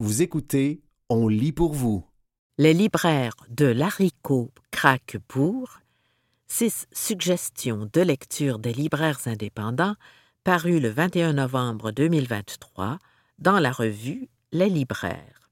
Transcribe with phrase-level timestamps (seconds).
[0.00, 2.06] Vous écoutez On lit pour vous.
[2.56, 5.80] Les libraires de l'haricot craquent pour
[6.46, 9.96] six suggestions de lecture des libraires indépendants
[10.44, 13.00] parues le 21 novembre 2023
[13.40, 15.50] dans la revue Les libraires.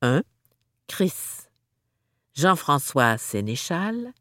[0.00, 0.22] 1.
[0.86, 1.12] Chris.
[2.32, 4.14] Jean-François Sénéchal.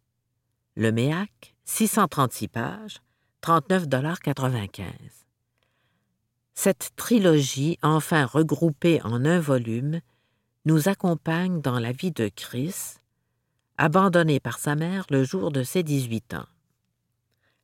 [0.76, 2.98] Le Méac, 636 pages,
[3.42, 5.27] 39,95
[6.60, 10.02] Cette trilogie, enfin regroupée en un volume,
[10.66, 12.96] nous accompagne dans la vie de Chris,
[13.78, 16.48] abandonné par sa mère le jour de ses 18 ans.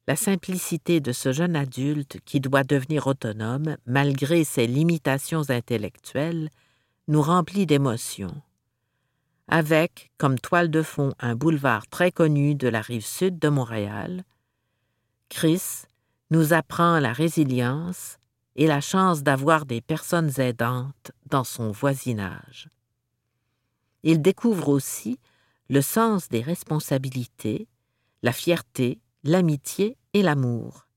[0.08, 6.52] La simplicité de ce jeune adulte qui doit devenir autonome malgré ses limitations intellectuelles
[7.08, 8.44] nous remplit d'émotions.
[9.48, 14.24] Avec, comme toile de fond, un boulevard très connu de la rive sud de Montréal,
[15.30, 15.82] Chris
[16.30, 18.20] nous apprend la résilience
[18.56, 22.70] et la chance d'avoir des personnes aidantes dans son voisinage.
[24.04, 25.20] Il découvre aussi
[25.70, 27.68] le sens des responsabilités,
[28.22, 30.88] la fierté, l'amitié et l'amour.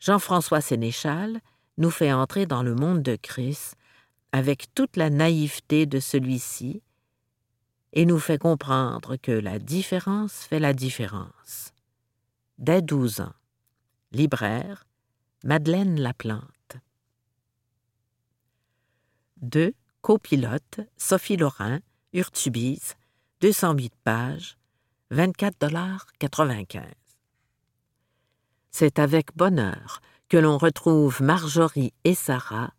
[0.00, 1.40] Jean-François Sénéchal
[1.76, 3.72] nous fait entrer dans le monde de Chris
[4.32, 6.82] avec toute la naïveté de celui-ci
[7.92, 11.72] et nous fait comprendre que la différence fait la différence.
[12.58, 13.32] Dès douze ans.
[14.12, 14.84] Libraire,
[15.44, 16.57] Madeleine Laplante.
[19.42, 19.74] 2.
[20.00, 21.80] Copilote, Sophie Laurin,
[22.12, 22.94] Urtubise,
[23.40, 24.56] 208 pages,
[25.12, 26.82] 24,95
[28.70, 32.72] C'est avec bonheur que l'on retrouve Marjorie et Sarah,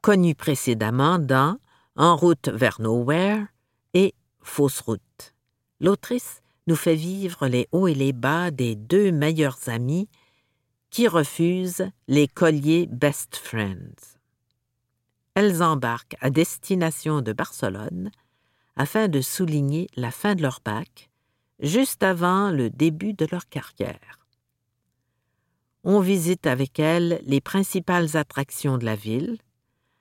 [0.00, 1.58] connues précédemment dans
[1.96, 3.46] En route vers Nowhere
[3.94, 5.34] et Fausse route.
[5.80, 10.08] L'autrice nous fait vivre les hauts et les bas des deux meilleurs amis
[10.90, 14.15] qui refusent les colliers Best Friends.
[15.36, 18.10] Elles embarquent à destination de Barcelone
[18.74, 21.10] afin de souligner la fin de leur bac,
[21.60, 24.26] juste avant le début de leur carrière.
[25.84, 29.36] On visite avec elles les principales attractions de la ville,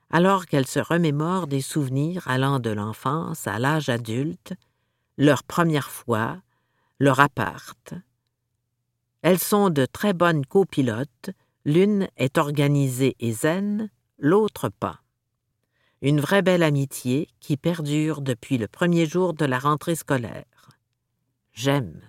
[0.09, 4.53] alors qu'elles se remémorent des souvenirs allant de l'enfance à l'âge adulte,
[5.17, 6.37] leur première fois,
[7.01, 7.93] leur appart.
[9.21, 11.31] Elles sont de très bonnes copilotes,
[11.65, 15.01] l'une est organisée et zen, l'autre pas
[16.05, 20.69] une vraie belle amitié qui perdure depuis le premier jour de la rentrée scolaire.
[21.51, 21.99] J'aime.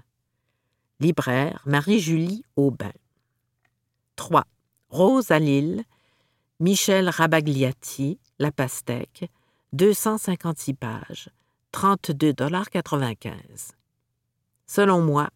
[1.01, 2.93] Libraire Marie-Julie Aubin.
[4.17, 4.45] 3.
[4.91, 5.83] Rose à Lille,
[6.61, 9.31] Michel Rabagliati, La Pastèque,
[9.73, 11.31] 256 pages,
[11.73, 13.71] 32,95
[14.67, 15.31] Selon moi,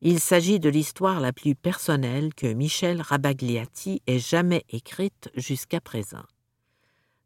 [0.00, 6.24] il s'agit de l'histoire la plus personnelle que Michel Rabagliati ait jamais écrite jusqu'à présent.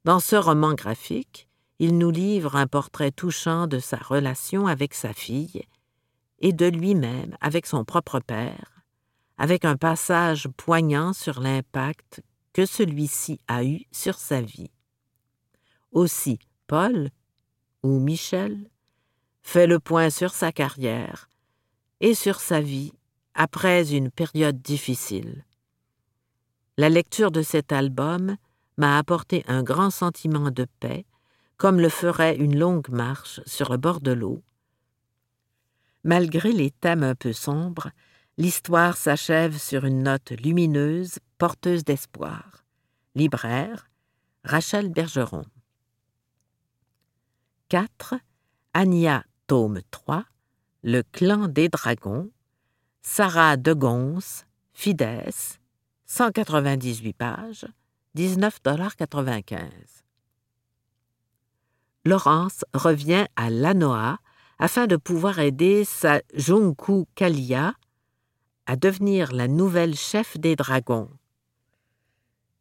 [0.05, 1.49] Dans ce roman graphique,
[1.79, 5.63] il nous livre un portrait touchant de sa relation avec sa fille
[6.41, 8.83] et de lui-même avec son propre père,
[9.39, 12.21] avec un passage poignant sur l'impact
[12.53, 14.73] que celui-ci a eu sur sa vie.
[15.93, 17.11] Aussi, Paul,
[17.85, 18.69] ou Michel,
[19.43, 21.29] fait le point sur sa carrière
[22.01, 22.93] et sur sa vie
[23.35, 25.45] après une période difficile.
[26.77, 28.37] La lecture de cet album
[28.77, 31.05] m'a apporté un grand sentiment de paix,
[31.56, 34.43] comme le ferait une longue marche sur le bord de l'eau.
[36.05, 37.91] Malgré les thèmes un peu sombres,
[38.37, 42.65] l'histoire s'achève sur une note lumineuse, porteuse d'espoir.
[43.15, 43.88] Libraire,
[44.44, 45.44] Rachel Bergeron.
[47.69, 48.15] 4.
[48.75, 50.25] Anya, tome 3,
[50.82, 52.31] Le clan des dragons,
[53.03, 55.59] Sarah de Gons, Fides,
[56.06, 57.66] 198 pages,
[58.15, 60.03] 19,95
[62.05, 64.19] Laurence revient à Lanoa
[64.59, 67.75] afin de pouvoir aider sa Junku Kalia
[68.67, 71.09] à devenir la nouvelle chef des dragons.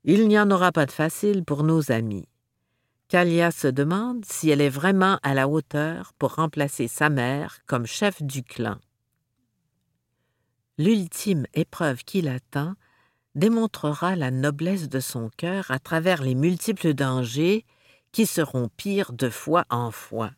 [0.05, 2.29] Il n'y en aura pas de facile pour nos amis.
[3.09, 7.85] Kalia se demande si elle est vraiment à la hauteur pour remplacer sa mère comme
[7.85, 8.77] chef du clan.
[10.77, 12.75] L'ultime épreuve qui l'attend
[13.35, 17.65] démontrera la noblesse de son cœur à travers les multiples dangers
[18.11, 20.31] qui seront pires de fois en fois.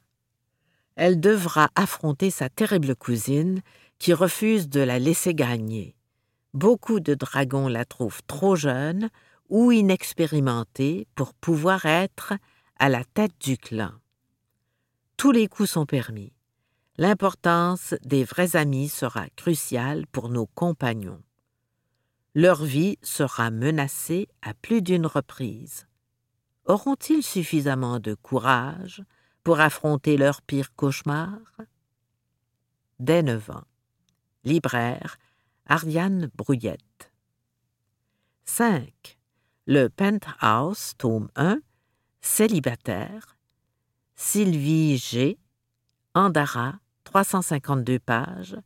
[0.96, 3.62] Elle devra affronter sa terrible cousine
[3.98, 5.96] qui refuse de la laisser gagner.
[6.54, 9.10] Beaucoup de dragons la trouvent trop jeune
[9.50, 12.34] ou inexpérimentée pour pouvoir être
[12.78, 13.92] à la tête du clan.
[15.18, 16.34] Tous les coups sont permis.
[16.98, 21.24] L'importance des vrais amis sera cruciale pour nos compagnons
[22.36, 25.88] leur vie sera menacée à plus d'une reprise.
[26.66, 29.04] auront-ils suffisamment de courage
[29.44, 31.38] pour affronter leur pire cauchemar?
[33.00, 33.66] Dès neuf ans.
[34.46, 35.18] Libraire,
[35.68, 37.12] Ariane Brouillette.
[38.46, 39.18] 5.
[39.68, 41.60] Le Penthouse, tome 1,
[42.22, 43.38] Célibataire,
[44.16, 45.38] Sylvie G.
[46.16, 48.58] Andara, 352 pages,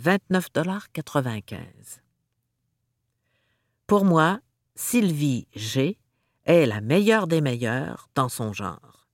[0.00, 2.02] 29,95
[3.86, 4.40] Pour moi,
[4.74, 5.98] Sylvie G.
[6.44, 9.08] est la meilleure des meilleures dans son genre.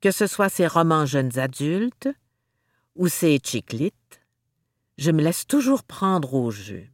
[0.00, 2.08] Que ce soit ses romans jeunes adultes
[2.96, 4.20] ou ses chiclites,
[4.98, 6.86] je me laisse toujours prendre au jeu.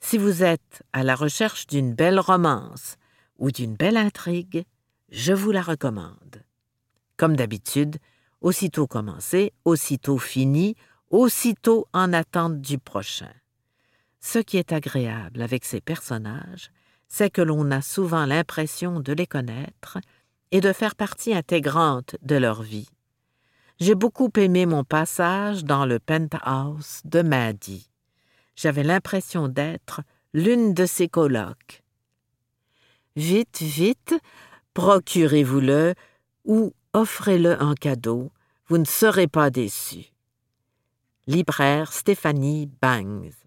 [0.00, 2.96] Si vous êtes à la recherche d'une belle romance
[3.38, 4.64] ou d'une belle intrigue,
[5.10, 6.42] je vous la recommande.
[7.16, 7.98] Comme d'habitude,
[8.40, 10.74] aussitôt commencé, aussitôt fini,
[11.10, 13.32] aussitôt en attente du prochain.
[14.24, 16.70] Ce qui est agréable avec ces personnages,
[17.08, 19.98] c'est que l'on a souvent l'impression de les connaître
[20.52, 22.88] et de faire partie intégrante de leur vie.
[23.80, 27.90] J'ai beaucoup aimé mon passage dans le penthouse de Maddy.
[28.54, 30.02] J'avais l'impression d'être
[30.32, 31.82] l'une de ses colocs.
[33.16, 34.14] Vite, vite,
[34.72, 35.94] procurez-vous-le
[36.44, 38.30] ou offrez-le en cadeau,
[38.68, 40.12] vous ne serez pas déçus.
[41.26, 43.41] Libraire Stéphanie Bangs.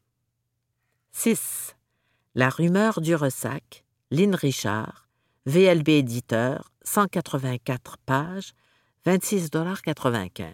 [1.17, 1.75] 6.
[2.35, 5.07] La rumeur du ressac, Lynn Richard,
[5.45, 8.51] VLB éditeur, 184 pages,
[9.05, 10.51] 26,95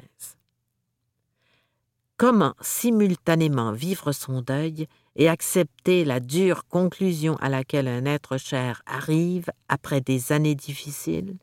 [2.16, 8.84] Comment simultanément vivre son deuil et accepter la dure conclusion à laquelle un être cher
[8.86, 11.38] arrive après des années difficiles?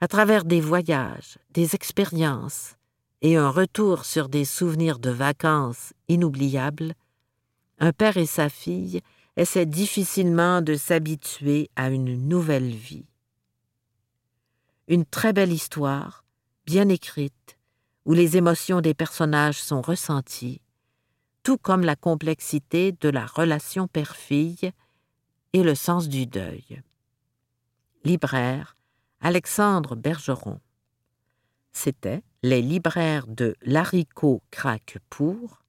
[0.00, 2.76] À travers des voyages, des expériences
[3.22, 6.94] et un retour sur des souvenirs de vacances inoubliables,
[7.80, 9.00] un père et sa fille
[9.36, 13.06] essaient difficilement de s'habituer à une nouvelle vie.
[14.86, 16.24] Une très belle histoire,
[16.66, 17.58] bien écrite,
[18.04, 20.60] où les émotions des personnages sont ressenties,
[21.42, 24.72] tout comme la complexité de la relation père-fille
[25.52, 26.82] et le sens du deuil.
[28.04, 28.76] Libraire
[29.20, 30.60] Alexandre Bergeron.
[31.72, 35.59] C'était Les libraires de l'haricot craque pour,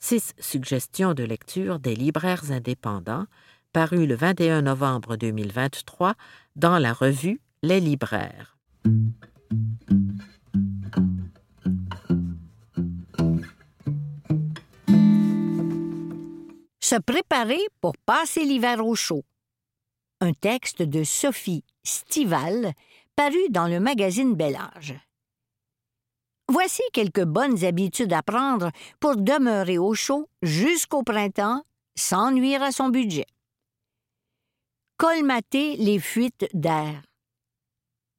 [0.00, 3.26] six suggestions de lecture des libraires indépendants,
[3.72, 6.14] paru le 21 novembre 2023
[6.56, 8.56] dans la revue Les libraires.
[16.80, 19.22] Se préparer pour passer l'hiver au chaud.
[20.20, 22.72] Un texte de Sophie Stival,
[23.14, 24.94] paru dans le magazine Bel Âge.
[26.52, 31.62] Voici quelques bonnes habitudes à prendre pour demeurer au chaud jusqu'au printemps
[31.94, 33.26] sans nuire à son budget.
[34.96, 37.02] Colmater les fuites d'air.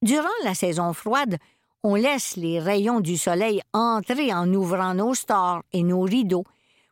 [0.01, 1.39] Durant la saison froide,
[1.83, 6.45] on laisse les rayons du soleil entrer en ouvrant nos stores et nos rideaux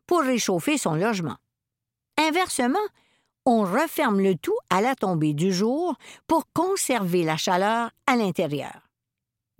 [0.06, 1.38] pour réchauffer son logement.
[2.18, 2.86] Inversement,
[3.46, 5.94] on referme le tout à la tombée du jour
[6.26, 8.89] pour conserver la chaleur à l'intérieur.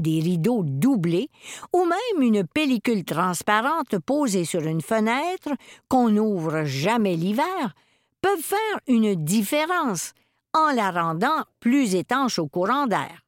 [0.00, 1.29] Des rideaux doublés
[1.75, 5.50] ou même une pellicule transparente posée sur une fenêtre
[5.88, 7.75] qu'on n'ouvre jamais l'hiver
[8.23, 10.12] peuvent faire une différence
[10.55, 13.26] en la rendant plus étanche au courant d'air.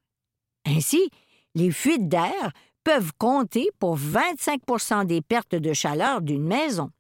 [0.67, 1.11] Ainsi,
[1.55, 2.53] les fuites d'air
[2.85, 6.91] peuvent compter pour 25% des pertes de chaleur d'une maison.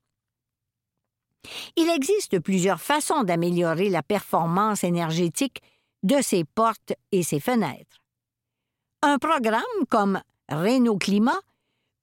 [1.76, 5.60] Il existe plusieurs façons d'améliorer la performance énergétique
[6.02, 8.01] de ces portes et ces fenêtres.
[9.04, 11.40] Un programme comme Renault Climat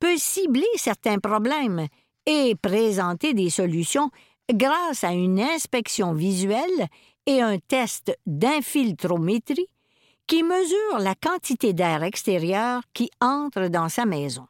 [0.02, 1.88] peut cibler certains problèmes
[2.26, 4.12] et présenter des solutions
[4.52, 6.88] grâce à une inspection visuelle
[7.26, 9.70] et un test d'infiltrométrie
[10.28, 14.48] qui mesure la quantité d'air extérieur qui entre dans sa maison.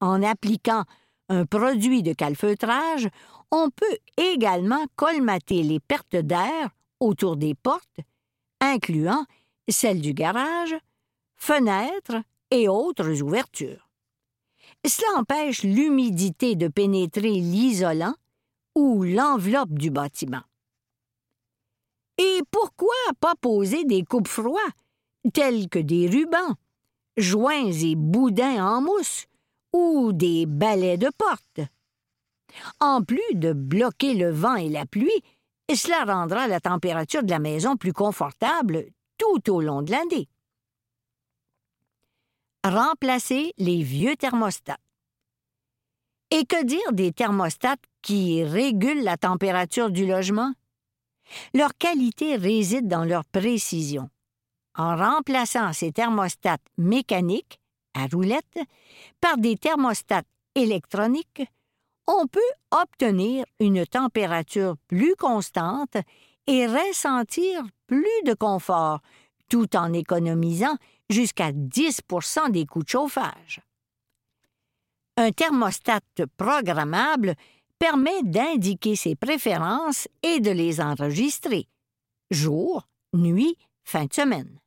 [0.00, 0.82] En appliquant
[1.28, 3.08] un produit de calfeutrage,
[3.52, 8.00] on peut également colmater les pertes d'air autour des portes,
[8.60, 9.24] incluant
[9.68, 10.74] celles du garage,
[11.42, 12.22] fenêtres
[12.52, 13.90] et autres ouvertures.
[14.86, 18.14] Cela empêche l'humidité de pénétrer l'isolant
[18.76, 20.42] ou l'enveloppe du bâtiment.
[22.16, 24.60] Et pourquoi pas poser des coupes froids,
[25.34, 26.54] tels que des rubans,
[27.16, 29.26] joints et boudins en mousse,
[29.72, 31.68] ou des balais de porte?
[32.78, 35.22] En plus de bloquer le vent et la pluie,
[35.74, 38.84] cela rendra la température de la maison plus confortable
[39.18, 40.28] tout au long de l'année.
[42.64, 44.78] Remplacer les vieux thermostats.
[46.30, 50.54] Et que dire des thermostats qui régulent la température du logement?
[51.54, 54.10] Leur qualité réside dans leur précision.
[54.76, 57.58] En remplaçant ces thermostats mécaniques
[57.94, 58.60] à roulettes
[59.20, 60.22] par des thermostats
[60.54, 61.42] électroniques,
[62.06, 62.40] on peut
[62.70, 65.96] obtenir une température plus constante
[66.46, 69.00] et ressentir plus de confort,
[69.48, 70.76] tout en économisant
[71.10, 73.60] jusqu'à 10% des coûts de chauffage.
[75.16, 76.00] Un thermostat
[76.36, 77.34] programmable
[77.78, 81.68] permet d'indiquer ses préférences et de les enregistrer,
[82.30, 84.60] jour, nuit, fin de semaine.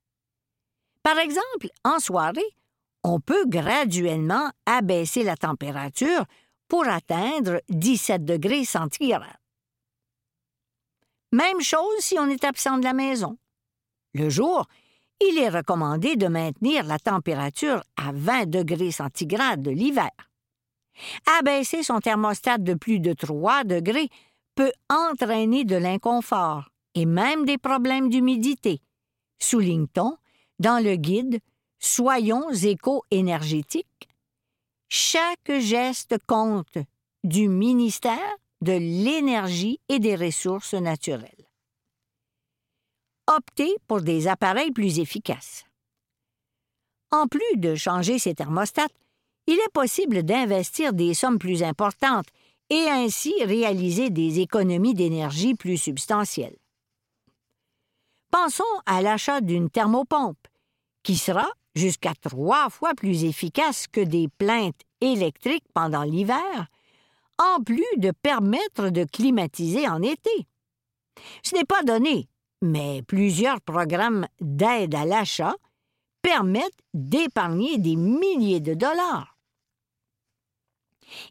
[1.01, 2.55] Par exemple, en soirée,
[3.03, 6.25] on peut graduellement abaisser la température
[6.67, 9.39] pour atteindre 17 degrés centigrades.
[11.31, 13.37] Même chose si on est absent de la maison.
[14.13, 14.67] Le jour,
[15.21, 20.11] il est recommandé de maintenir la température à 20 degrés centigrades de l'hiver.
[21.39, 24.09] Abaisser son thermostat de plus de 3 degrés
[24.55, 28.81] peut entraîner de l'inconfort et même des problèmes d'humidité,
[29.39, 30.17] souligne-t-on
[30.59, 31.39] dans le guide
[31.79, 34.09] Soyons éco-énergétiques.
[34.87, 36.77] Chaque geste compte
[37.23, 41.34] du ministère de l'Énergie et des Ressources naturelles.
[43.27, 45.63] Optez pour des appareils plus efficaces.
[47.11, 48.87] En plus de changer ses thermostats,
[49.47, 52.27] il est possible d'investir des sommes plus importantes
[52.69, 56.57] et ainsi réaliser des économies d'énergie plus substantielles.
[58.31, 60.47] Pensons à l'achat d'une thermopompe,
[61.03, 66.67] qui sera jusqu'à trois fois plus efficace que des plaintes électriques pendant l'hiver,
[67.37, 70.47] en plus de permettre de climatiser en été.
[71.43, 72.27] Ce n'est pas donné,
[72.65, 75.55] mais plusieurs programmes d'aide à l'achat
[76.21, 79.37] permettent d'épargner des milliers de dollars.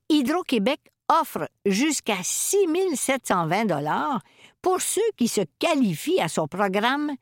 [0.09, 4.23] Hydro-Québec offre jusqu'à 6 720 dollars
[4.63, 7.13] pour ceux qui se qualifient à son programme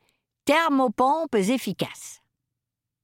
[0.45, 2.21] Thermopompes efficaces.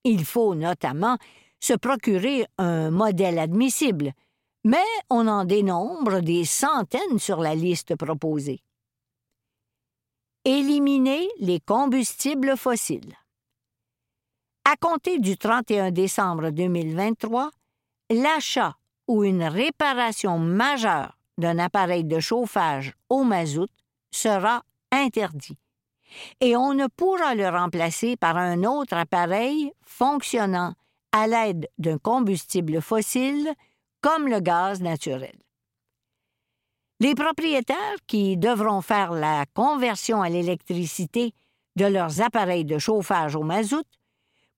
[0.04, 1.18] Il faut notamment
[1.60, 4.14] se procurer un modèle admissible,
[4.64, 4.78] mais
[5.10, 8.62] on en dénombre des centaines sur la liste proposée.
[10.52, 13.16] Éliminer les combustibles fossiles.
[14.66, 17.52] À compter du 31 décembre 2023,
[18.10, 18.76] l'achat
[19.08, 23.70] ou une réparation majeure d'un appareil de chauffage au mazout
[24.10, 25.60] sera interdit
[26.42, 30.74] et on ne pourra le remplacer par un autre appareil fonctionnant
[31.12, 33.54] à l'aide d'un combustible fossile
[34.02, 35.38] comme le gaz naturel.
[37.02, 41.34] Les propriétaires qui devront faire la conversion à l'électricité
[41.78, 43.86] de leurs appareils de chauffage au mazout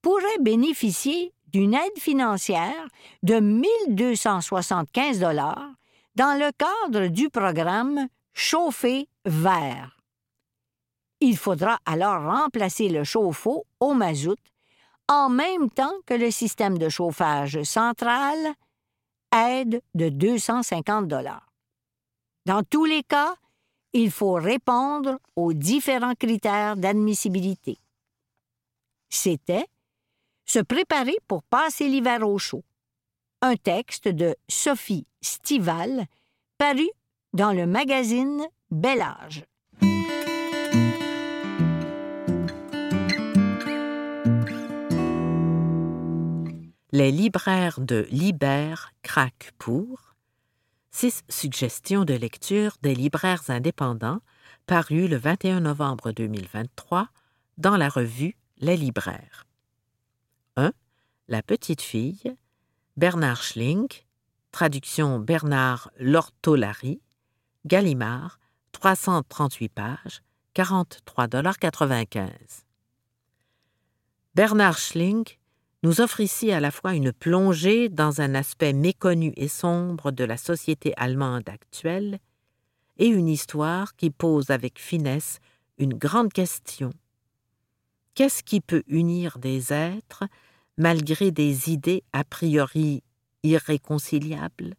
[0.02, 2.88] pourraient bénéficier d'une aide financière
[3.22, 5.70] de 1 275 dollars
[6.16, 9.98] dans le cadre du programme Chauffer vert.
[11.20, 14.40] Il faudra alors remplacer le chauffe-eau au mazout
[15.08, 18.38] en même temps que le système de chauffage central,
[19.36, 21.51] aide de 250 dollars.
[22.46, 23.36] Dans tous les cas,
[23.94, 27.78] il faut répondre aux différents critères d'admissibilité.
[29.10, 29.68] C'était
[30.46, 32.64] se préparer pour passer l'hiver au chaud.
[33.42, 36.06] Un texte de Sophie Stival,
[36.58, 36.90] paru
[37.34, 39.46] dans le magazine Bel Âge.
[46.92, 50.11] Les libraires de Libère craquent pour
[50.92, 54.22] six suggestions de lecture des libraires indépendants
[54.68, 57.08] parues le 21 novembre 2023
[57.58, 59.48] dans la revue Les libraires.
[60.58, 60.72] 1.
[61.28, 62.36] La petite fille,
[62.98, 63.88] Bernard Schling,
[64.52, 67.02] traduction Bernard Lortolari,
[67.66, 68.40] Gallimard,
[68.74, 70.22] 338 pages,
[70.56, 72.30] 43,95
[74.36, 75.26] Bernard Schling
[75.84, 80.24] nous offre ici à la fois une plongée dans un aspect méconnu et sombre de
[80.24, 82.20] la société allemande actuelle
[82.98, 85.40] et une histoire qui pose avec finesse
[85.80, 86.92] une grande question.
[88.14, 90.26] Qu'est-ce qui peut unir des êtres
[90.78, 93.04] malgré des idées a priori
[93.44, 94.76] irréconciliables?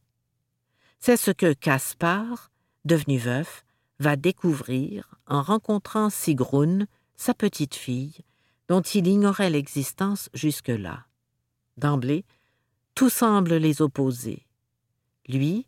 [1.01, 2.53] C'est ce que Caspar,
[2.85, 3.65] devenu veuf,
[3.99, 8.25] va découvrir en rencontrant Sigrun, sa petite fille,
[8.73, 11.05] dont il ignorait l'existence jusque-là.
[11.77, 12.25] D'emblée,
[12.95, 14.47] tout semble les opposer.
[15.29, 15.67] Lui,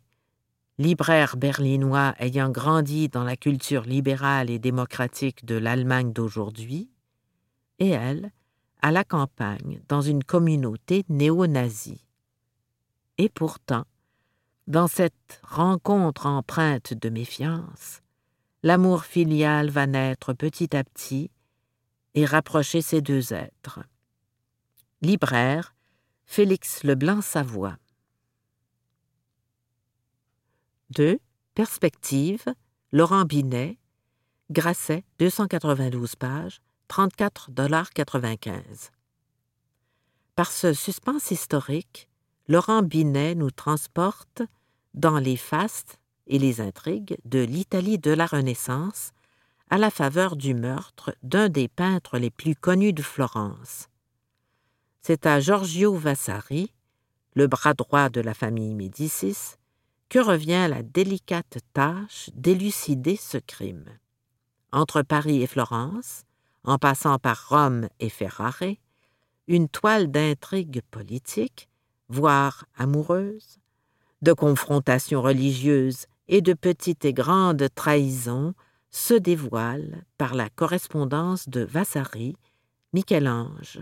[0.79, 6.89] libraire berlinois ayant grandi dans la culture libérale et démocratique de l'Allemagne d'aujourd'hui,
[7.77, 8.31] et elle,
[8.81, 12.07] à la campagne, dans une communauté néo-nazie.
[13.19, 13.85] Et pourtant,
[14.65, 18.01] dans cette rencontre empreinte de méfiance,
[18.63, 21.29] l'amour filial va naître petit à petit
[22.15, 23.79] et rapprocher ces deux êtres.
[25.01, 25.75] Libraire,
[26.25, 27.77] Félix Leblanc-Savoie.
[30.91, 31.19] 2.
[31.53, 32.45] Perspective,
[32.91, 33.77] Laurent Binet,
[34.49, 38.91] Grasset, 292 pages, 34,95
[40.35, 42.07] Par ce suspense historique,
[42.47, 44.41] Laurent Binet nous transporte
[44.93, 49.11] dans les fastes et les intrigues de l'Italie de la Renaissance
[49.69, 53.89] à la faveur du meurtre d'un des peintres les plus connus de Florence.
[55.01, 56.73] C'est à Giorgio Vasari,
[57.33, 59.57] le bras droit de la famille Médicis,
[60.09, 63.85] que revient la délicate tâche d'élucider ce crime.
[64.71, 66.23] Entre Paris et Florence,
[66.63, 68.75] en passant par Rome et Ferrare,
[69.47, 71.69] une toile d'intrigues politiques,
[72.09, 73.59] voire amoureuses,
[74.21, 78.53] de confrontations religieuses et de petites et grandes trahisons
[78.95, 82.37] se dévoile par la correspondance de Vasari,
[82.93, 83.81] Michel-Ange,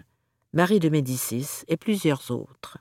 [0.54, 2.80] Marie de Médicis et plusieurs autres.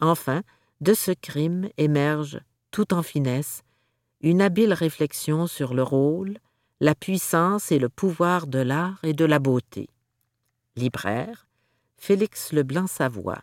[0.00, 0.42] Enfin,
[0.80, 3.62] de ce crime émerge, tout en finesse,
[4.22, 6.38] une habile réflexion sur le rôle,
[6.80, 9.90] la puissance et le pouvoir de l'art et de la beauté.
[10.76, 11.46] Libraire,
[11.98, 13.42] Félix Leblanc-Savoie.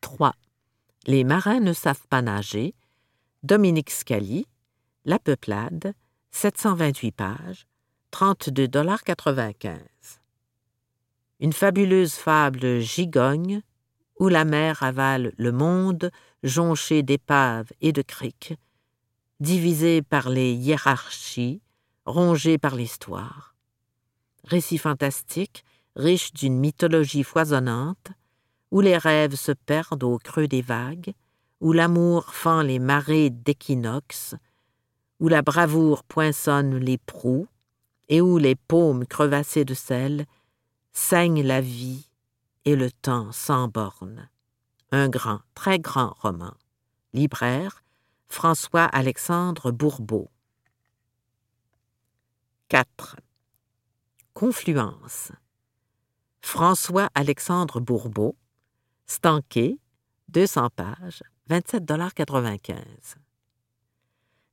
[0.00, 0.34] 3.
[1.06, 2.74] Les marins ne savent pas nager.
[3.44, 4.46] Dominique Scali,
[5.04, 5.94] La Peuplade,
[6.30, 7.66] 728 pages,
[8.12, 9.80] 32,95
[11.40, 13.62] Une fabuleuse fable gigogne
[14.20, 16.12] où la mer avale le monde
[16.44, 18.54] jonché d'épaves et de criques,
[19.40, 21.60] divisé par les hiérarchies,
[22.06, 23.56] rongé par l'histoire.
[24.44, 25.64] Récit fantastique,
[25.96, 28.12] riche d'une mythologie foisonnante,
[28.70, 31.12] où les rêves se perdent au creux des vagues,
[31.60, 34.36] où l'amour fend les marées d'équinoxe,
[35.22, 37.46] où la bravoure poinçonne les proues,
[38.08, 40.26] et où les paumes crevassées de sel
[40.92, 42.08] saignent la vie
[42.64, 44.28] et le temps sans borne.
[44.90, 46.52] Un grand, très grand roman.
[47.12, 47.84] Libraire,
[48.30, 50.28] François-Alexandre Bourbeau.
[52.68, 53.16] 4.
[54.34, 55.30] Confluence.
[56.40, 58.34] François-Alexandre Bourbeau,
[59.06, 59.78] Stanqué,
[60.30, 63.21] 200 pages, 27,95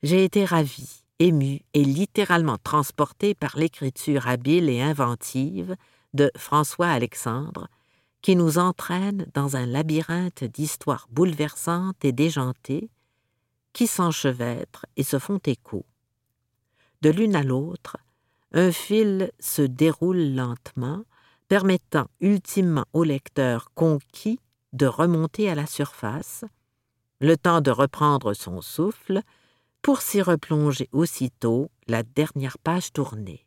[0.02, 5.76] J'ai été ravi, ému et littéralement transporté par l'écriture habile et inventive
[6.14, 7.68] de François Alexandre,
[8.22, 12.90] qui nous entraîne dans un labyrinthe d'histoires bouleversantes et déjantées
[13.74, 15.86] qui s'enchevêtrent et se font écho.
[17.02, 17.98] De l'une à l'autre,
[18.54, 21.04] un fil se déroule lentement,
[21.50, 24.40] permettant ultimement au lecteur conquis
[24.72, 26.46] de remonter à la surface,
[27.20, 29.22] le temps de reprendre son souffle,
[29.82, 33.46] pour s'y replonger aussitôt la dernière page tournée,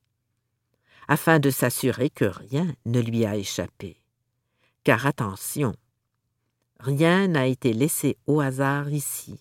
[1.08, 4.02] afin de s'assurer que rien ne lui a échappé.
[4.84, 5.74] Car attention,
[6.80, 9.38] rien n'a été laissé au hasard ici,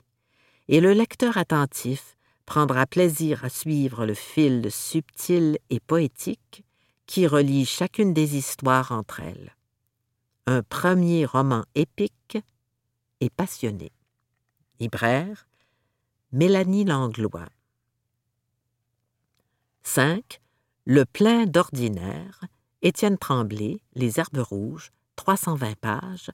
[0.68, 6.64] et le lecteur attentif prendra plaisir à suivre le fil subtil et poétique
[7.06, 9.56] qui relie chacune des histoires entre elles.
[10.48, 12.38] Un premier roman épique
[13.20, 13.92] et passionné.
[14.80, 15.48] Libraire,
[16.34, 17.50] Mélanie Langlois.
[19.84, 20.40] 5.
[20.86, 22.46] Le plein d'ordinaire,
[22.82, 26.32] Étienne Tremblay, Les Herbes Rouges, 320 pages,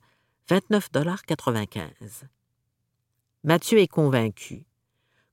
[0.49, 1.89] 29,95
[3.43, 4.67] Mathieu est convaincu.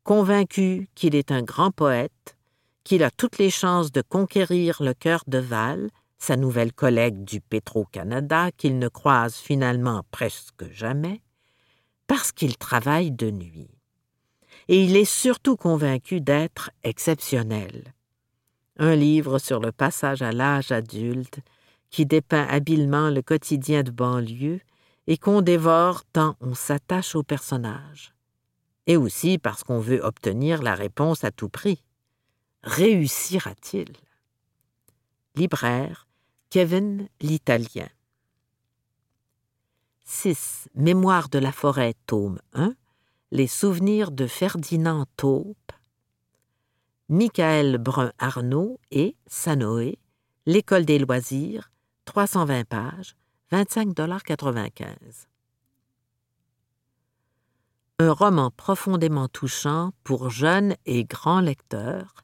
[0.02, 2.38] Convaincu qu'il est un grand poète,
[2.84, 7.42] qu'il a toutes les chances de conquérir le cœur de Val, sa nouvelle collègue du
[7.42, 11.20] Petro-Canada, qu'il ne croise finalement presque jamais,
[12.06, 13.73] parce qu'il travaille de nuit.
[14.68, 17.94] Et il est surtout convaincu d'être exceptionnel.
[18.78, 21.40] Un livre sur le passage à l'âge adulte
[21.90, 24.60] qui dépeint habilement le quotidien de banlieue
[25.06, 28.14] et qu'on dévore tant on s'attache au personnage.
[28.86, 31.84] Et aussi parce qu'on veut obtenir la réponse à tout prix.
[32.64, 33.92] Réussira-t-il?
[35.36, 36.06] Libraire,
[36.50, 37.88] Kevin l'Italien.
[40.04, 40.68] 6.
[40.74, 42.74] Mémoire de la forêt, tome 1.
[43.36, 45.72] Les souvenirs de Ferdinand Taupe.
[47.08, 49.98] Michael Brun-Arnaud et Sanoé,
[50.46, 51.72] L'école des loisirs,
[52.04, 53.16] 320 pages,
[53.50, 55.26] 25,95
[57.98, 62.14] Un roman profondément touchant pour jeunes et grands lecteurs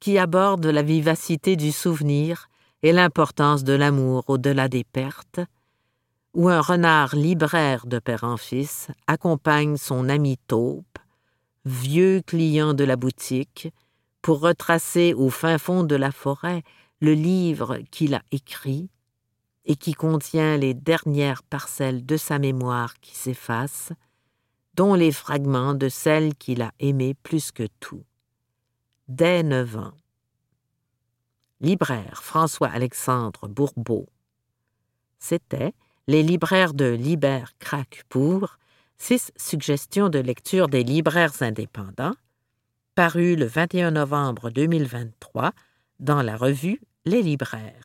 [0.00, 2.48] qui aborde la vivacité du souvenir
[2.82, 5.40] et l'importance de l'amour au-delà des pertes,
[6.34, 10.98] où un renard libraire de père en fils accompagne son ami taupe,
[11.64, 13.72] vieux client de la boutique,
[14.20, 16.62] pour retracer au fin fond de la forêt
[17.00, 18.90] le livre qu'il a écrit
[19.64, 23.92] et qui contient les dernières parcelles de sa mémoire qui s'effacent,
[24.74, 28.04] dont les fragments de celle qu'il a aimée plus que tout.
[29.08, 29.92] Dès neuf ans.
[31.60, 34.08] Libraire François-Alexandre Bourbeau.
[35.18, 35.74] C'était
[36.06, 38.58] Les libraires de Liber Crac pour
[38.98, 42.12] six suggestions de lecture des libraires indépendants,
[42.94, 45.52] paru le 21 novembre 2023
[46.00, 47.80] dans la revue Les libraires.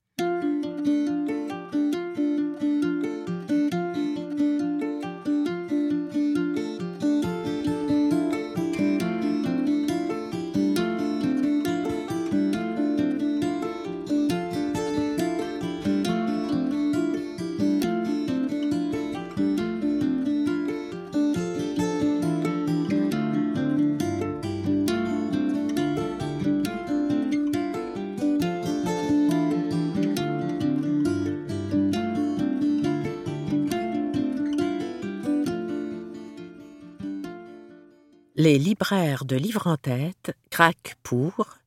[38.39, 41.57] Les libraires de livres en tête craquent pour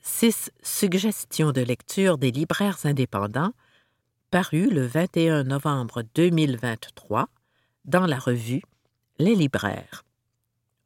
[0.00, 3.52] six suggestions de lecture des libraires indépendants
[4.30, 7.28] paru le 21 novembre 2023
[7.84, 8.62] dans la revue
[9.18, 10.06] Les libraires.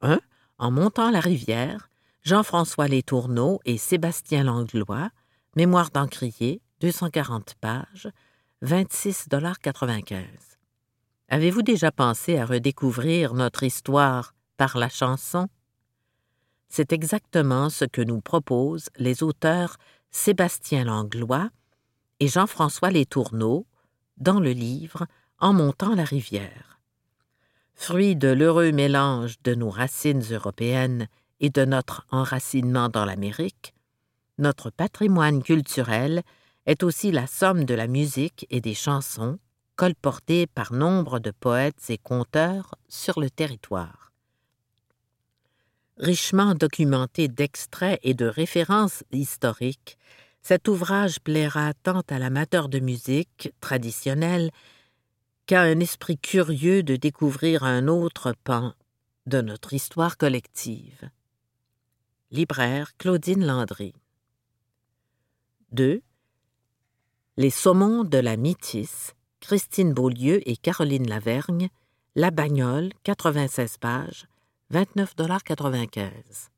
[0.01, 0.19] 1.
[0.57, 1.89] En montant la rivière,
[2.23, 5.09] Jean-François Tourneaux et Sébastien Langlois,
[5.55, 8.09] Mémoire d'encrier, 240 pages,
[8.61, 10.17] 26,95
[11.29, 15.47] Avez-vous déjà pensé à redécouvrir notre histoire par la chanson?
[16.67, 19.77] C'est exactement ce que nous proposent les auteurs
[20.11, 21.49] Sébastien Langlois
[22.19, 23.65] et Jean-François Tourneaux
[24.17, 25.07] dans le livre
[25.39, 26.79] En montant la rivière.
[27.73, 31.07] Fruit de l'heureux mélange de nos racines européennes
[31.41, 33.73] et de notre enracinement dans l'Amérique,
[34.37, 36.23] notre patrimoine culturel
[36.65, 39.39] est aussi la somme de la musique et des chansons
[39.75, 44.04] colportées par nombre de poètes et conteurs sur le territoire
[45.97, 49.97] richement documenté d'extraits et de références historiques,
[50.41, 54.51] cet ouvrage plaira tant à l'amateur de musique traditionnelle
[55.45, 58.73] qu'à un esprit curieux de découvrir un autre pan
[59.25, 61.09] de notre histoire collective.
[62.31, 63.93] Libraire Claudine Landry.
[65.71, 66.01] 2.
[67.37, 71.69] Les saumons de la Métisse, Christine Beaulieu et Caroline Lavergne,
[72.15, 74.27] La Bagnole, 96 pages,
[74.73, 76.49] 29,95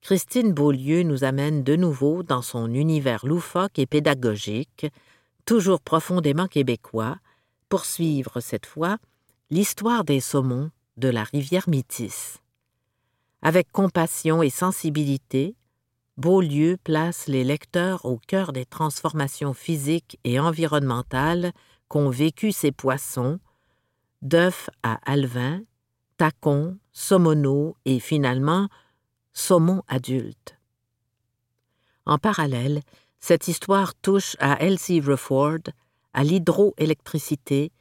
[0.00, 4.86] Christine Beaulieu nous amène de nouveau dans son univers loufoque et pédagogique,
[5.44, 7.18] toujours profondément québécois,
[7.68, 8.98] pour suivre cette fois
[9.50, 12.38] l'histoire des saumons de la rivière Métis.
[13.42, 15.54] Avec compassion et sensibilité,
[16.16, 21.52] Beaulieu place les lecteurs au cœur des transformations physiques et environnementales
[21.88, 23.38] qu'ont vécues ces poissons,
[24.22, 25.62] d'œufs à alvin,
[26.16, 28.68] tacon, saumono et finalement
[29.32, 30.58] saumon adulte.
[32.06, 32.80] En parallèle,
[33.20, 35.58] cette histoire touche à Elsie Rufford,
[36.12, 37.72] à l'hydroélectricité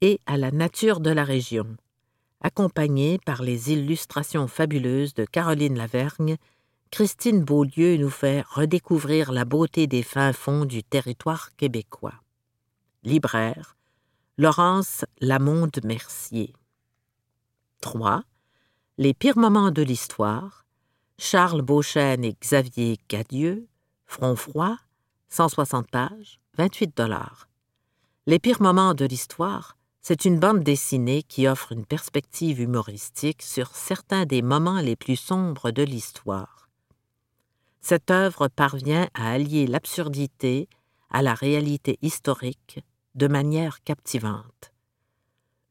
[0.00, 1.76] et à la nature de la région,
[2.40, 6.36] accompagnée par les illustrations fabuleuses de Caroline Lavergne,
[6.90, 12.20] Christine Beaulieu nous fait redécouvrir la beauté des fins fonds du territoire québécois.
[13.04, 13.76] Libraire,
[14.36, 16.52] Laurence Lamonde Mercier.
[17.82, 18.22] 3.
[18.96, 20.64] Les pires moments de l'histoire,
[21.18, 23.66] Charles Beauchesne et Xavier Cadieux,
[24.06, 24.76] Front froid,
[25.30, 27.48] 160 pages, 28 dollars.
[28.26, 33.74] Les pires moments de l'histoire, c'est une bande dessinée qui offre une perspective humoristique sur
[33.74, 36.68] certains des moments les plus sombres de l'histoire.
[37.80, 40.68] Cette œuvre parvient à allier l'absurdité
[41.10, 42.80] à la réalité historique
[43.16, 44.72] de manière captivante.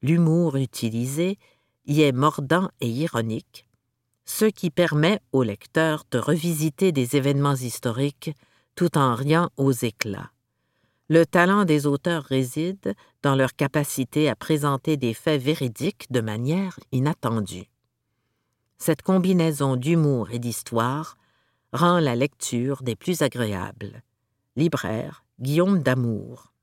[0.01, 1.37] L'humour utilisé
[1.85, 3.65] y est mordant et ironique,
[4.25, 8.31] ce qui permet au lecteur de revisiter des événements historiques
[8.75, 10.31] tout en riant aux éclats.
[11.09, 16.79] Le talent des auteurs réside dans leur capacité à présenter des faits véridiques de manière
[16.93, 17.69] inattendue.
[18.77, 21.17] Cette combinaison d'humour et d'histoire
[21.73, 24.03] rend la lecture des plus agréables.
[24.55, 26.53] Libraire Guillaume Damour.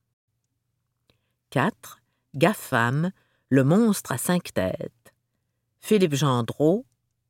[1.50, 2.00] 4.
[2.34, 3.10] GAFAM,
[3.50, 4.92] le monstre à cinq têtes.
[5.80, 6.84] Philippe Gendreau,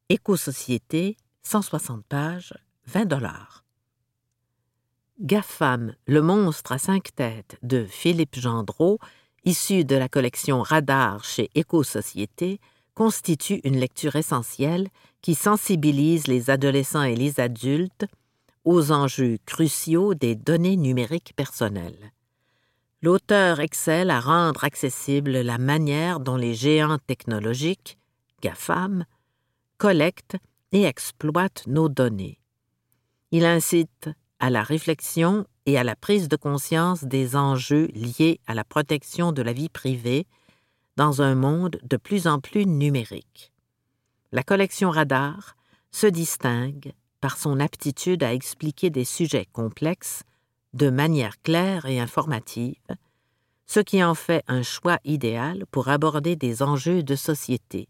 [0.09, 2.55] Éco-société, 160 pages,
[2.87, 3.65] 20 dollars.
[5.21, 8.99] GAFAM, le monstre à cinq têtes de Philippe Gendreau,
[9.45, 12.61] issu de la collection Radar chez Éco-société,
[12.95, 14.89] constitue une lecture essentielle
[15.23, 18.07] qui sensibilise les adolescents et les adultes
[18.65, 22.13] aux enjeux cruciaux des données numériques personnelles.
[23.03, 27.99] L'auteur excelle à rendre accessible la manière dont les géants technologiques,
[28.42, 29.05] GAFAM,
[29.79, 30.37] collectent
[30.72, 32.40] et exploitent nos données.
[33.31, 38.55] Il incite à la réflexion et à la prise de conscience des enjeux liés à
[38.55, 40.27] la protection de la vie privée
[40.96, 43.53] dans un monde de plus en plus numérique.
[44.33, 45.57] La collection Radar
[45.90, 50.22] se distingue par son aptitude à expliquer des sujets complexes
[50.74, 52.74] de manière claire et informative,
[53.66, 57.88] ce qui en fait un choix idéal pour aborder des enjeux de société.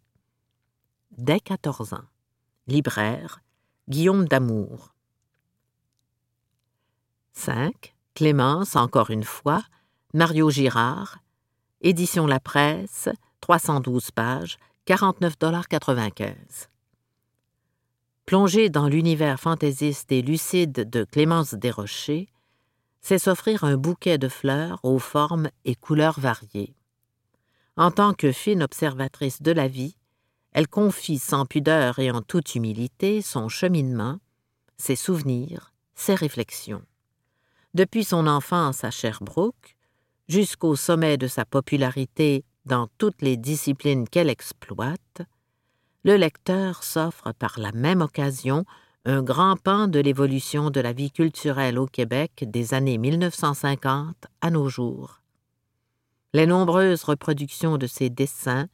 [1.17, 2.05] Dès 14 ans.
[2.67, 3.41] Libraire,
[3.89, 4.95] Guillaume Damour.
[7.33, 7.95] 5.
[8.15, 9.63] Clémence, encore une fois,
[10.13, 11.19] Mario Girard,
[11.81, 13.09] Édition La Presse,
[13.41, 16.69] 312 pages, 49,95
[18.27, 22.29] Plonger dans l'univers fantaisiste et lucide de Clémence Desrochers,
[23.01, 26.75] c'est s'offrir un bouquet de fleurs aux formes et couleurs variées.
[27.77, 29.97] En tant que fine observatrice de la vie,
[30.53, 34.19] elle confie sans pudeur et en toute humilité son cheminement,
[34.77, 36.83] ses souvenirs, ses réflexions.
[37.75, 39.77] Depuis son enfance à Sherbrooke,
[40.29, 45.23] jusqu'au sommet de sa popularité dans toutes les disciplines qu'elle exploite,
[46.05, 48.65] le lecteur s'offre par la même occasion
[49.05, 54.51] un grand pan de l'évolution de la vie culturelle au Québec des années 1950 à
[54.51, 55.23] nos jours.
[56.35, 58.69] Les nombreuses reproductions de ses dessins,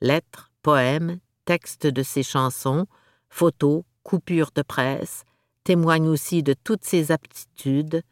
[0.00, 2.86] lettres, poèmes, textes de ses chansons,
[3.28, 5.24] photos, coupures de presse,
[5.64, 8.02] témoignent aussi de toutes ses aptitudes,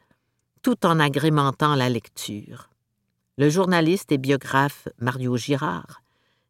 [0.62, 2.68] tout en agrémentant la lecture.
[3.36, 6.02] Le journaliste et biographe Mario Girard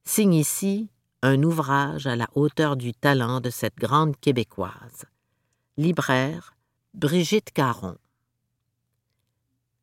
[0.04, 0.88] signe ici
[1.22, 5.04] un ouvrage à la hauteur du talent de cette grande Québécoise.
[5.76, 6.56] Libraire
[6.94, 7.96] Brigitte Caron.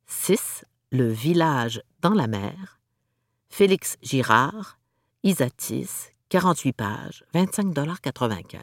[0.07, 0.65] 6.
[0.91, 2.79] Le village dans la mer.
[3.49, 4.79] Félix Girard,
[5.27, 8.59] Isatis, 48 pages, 25,95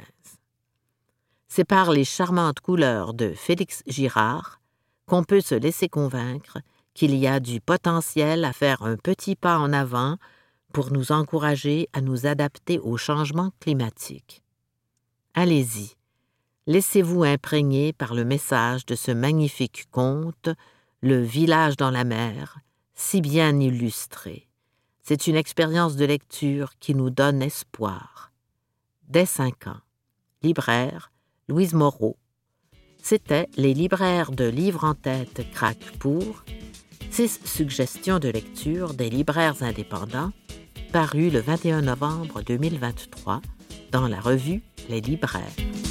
[1.49, 4.61] C'est par les charmantes couleurs de Félix Girard
[5.07, 6.59] qu'on peut se laisser convaincre
[6.95, 10.19] qu'il y a du potentiel à faire un petit pas en avant
[10.73, 14.45] pour nous encourager à nous adapter au changement climatique.
[15.35, 15.97] Allez-y,
[16.69, 20.49] laissez-vous imprégner par le message de ce magnifique conte,
[21.01, 22.61] Le village dans la mer,
[22.95, 24.47] si bien illustré.
[25.13, 28.33] C'est une expérience de lecture qui nous donne espoir.
[29.07, 29.77] Dès cinq ans.
[30.43, 31.13] Libraire,
[31.49, 32.17] Louise Moreau.
[33.03, 36.47] C'était Les libraires de livres en tête craquent pour
[37.11, 40.33] six suggestions de lecture des libraires indépendants,
[40.95, 43.43] paru le 21 novembre 2023
[43.91, 45.82] dans la revue Les libraires.